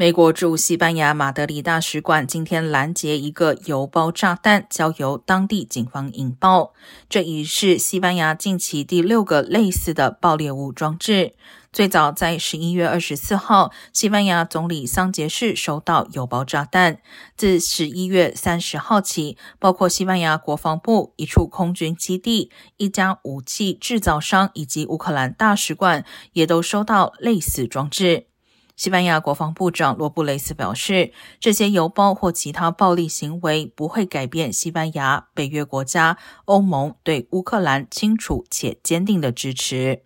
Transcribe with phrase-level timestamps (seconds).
[0.00, 6.72] 美国驻西班牙马德里大使馆今天拦截一个邮包炸弹，交由当地警方引爆。
[7.08, 11.34] 这已是西班牙近期第六个类似的爆裂物装置。
[11.72, 17.00] 最早在十一月二十四号，西班牙总理桑杰士收到邮包炸弹。
[17.36, 26.04] 自十一月三十号起，包括西班牙国防部、一处空军基地、一家武器制造商以及乌克兰大使馆，
[26.34, 28.27] 也都收到类似装置。
[28.78, 40.04] 西班牙国防部长罗布雷斯表示，这些邮包或其他暴力行为不会改变西班牙、北约国家、欧盟对乌克兰清楚且坚定的支持。